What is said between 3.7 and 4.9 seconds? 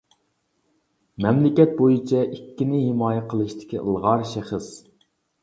ئىلغار شەخس.